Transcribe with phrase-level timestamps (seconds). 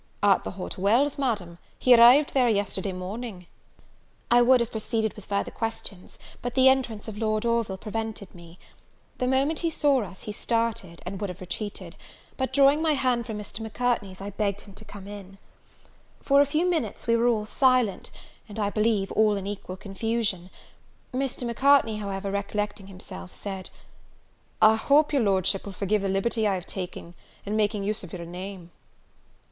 [0.23, 3.45] "At the Hot Wells, Madam; he arrived there yesterday morning."
[4.31, 8.57] I would have proceeded with further questions, but the entrance of Lord Orville prevented me.
[9.19, 11.97] The moment he saw us, he started, and would have retreated;
[12.35, 13.59] but, drawing my hand from Mr.
[13.59, 15.37] Macartney's, I begged him to come in.
[16.23, 18.09] For a few moments we were all silent,
[18.49, 20.49] and, I believe, all in equal confusion.
[21.13, 21.45] Mr.
[21.45, 23.69] Macartney, however, recollecting himself said
[24.63, 27.13] "I hope your Lordship will forgive the liberty I have taken
[27.45, 28.71] in making use of your name."